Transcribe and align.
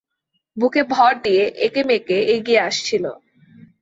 বুকে 0.57 0.81
ভর 0.93 1.11
দিয়ে 1.23 1.43
একেবেঁকে 1.65 2.17
এগিয়ে 2.35 2.61
আসছিল। 2.61 3.05